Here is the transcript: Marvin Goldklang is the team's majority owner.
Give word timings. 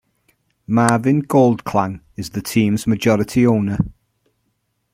Marvin 0.65 1.21
Goldklang 1.27 2.01
is 2.15 2.31
the 2.31 2.41
team's 2.41 2.87
majority 2.87 3.45
owner. 3.45 3.77